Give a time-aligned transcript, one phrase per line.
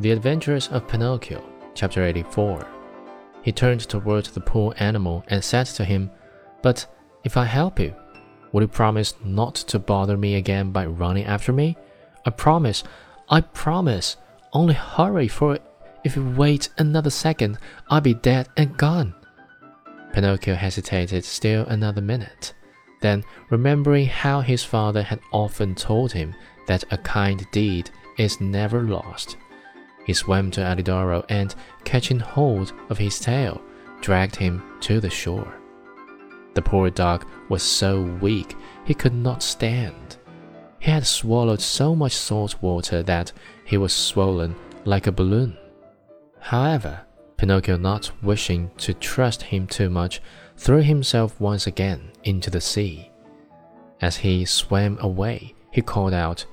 [0.00, 2.66] The Adventures of Pinocchio, chapter 84.
[3.42, 6.10] He turned toward the poor animal and said to him,
[6.62, 6.86] But
[7.22, 7.94] if I help you,
[8.50, 11.76] will you promise not to bother me again by running after me?
[12.24, 12.82] I promise,
[13.28, 14.16] I promise.
[14.54, 15.58] Only hurry, for
[16.02, 17.58] if you wait another second,
[17.90, 19.14] I'll be dead and gone.
[20.14, 22.54] Pinocchio hesitated still another minute.
[23.02, 26.34] Then, remembering how his father had often told him
[26.68, 29.36] that a kind deed is never lost,
[30.04, 31.54] he swam to Alidoro and,
[31.84, 33.60] catching hold of his tail,
[34.00, 35.54] dragged him to the shore.
[36.54, 40.16] The poor dog was so weak he could not stand.
[40.78, 43.32] He had swallowed so much salt water that
[43.64, 45.56] he was swollen like a balloon.
[46.40, 47.02] However,
[47.36, 50.20] Pinocchio, not wishing to trust him too much,
[50.56, 53.10] threw himself once again into the sea.
[54.00, 56.44] As he swam away, he called out,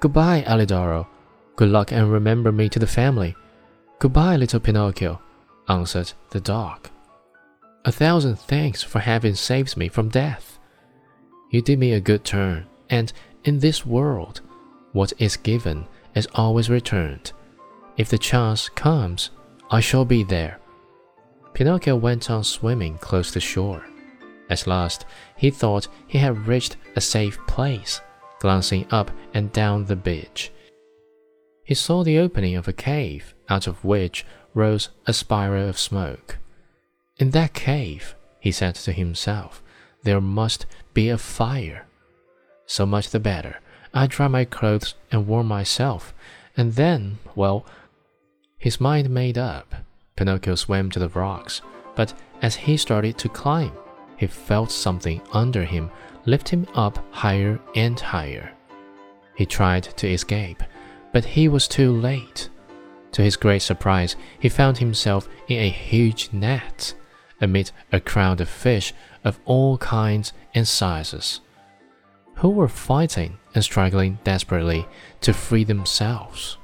[0.00, 1.06] Goodbye, Alidoro.
[1.58, 3.34] Good luck and remember me to the family.
[3.98, 5.20] Goodbye, little Pinocchio,
[5.68, 6.88] answered the dog.
[7.84, 10.60] A thousand thanks for having saved me from death.
[11.50, 14.40] You did me a good turn, and in this world,
[14.92, 17.32] what is given is always returned.
[17.96, 19.30] If the chance comes,
[19.68, 20.60] I shall be there.
[21.54, 23.84] Pinocchio went on swimming close to shore.
[24.48, 25.06] At last,
[25.36, 28.00] he thought he had reached a safe place,
[28.38, 30.52] glancing up and down the beach
[31.68, 34.24] he saw the opening of a cave, out of which
[34.54, 36.38] rose a spiral of smoke.
[37.18, 39.62] In that cave, he said to himself,
[40.02, 41.84] there must be a fire.
[42.64, 43.60] So much the better.
[43.92, 46.14] I dry my clothes and warm myself,
[46.56, 47.66] and then, well,
[48.56, 49.74] his mind made up.
[50.16, 51.60] Pinocchio swam to the rocks,
[51.94, 53.72] but as he started to climb,
[54.16, 55.90] he felt something under him
[56.24, 58.54] lift him up higher and higher.
[59.36, 60.62] He tried to escape,
[61.12, 62.48] but he was too late.
[63.12, 66.94] To his great surprise, he found himself in a huge net,
[67.40, 68.92] amid a crowd of fish
[69.24, 71.40] of all kinds and sizes,
[72.36, 74.86] who were fighting and struggling desperately
[75.22, 76.58] to free themselves.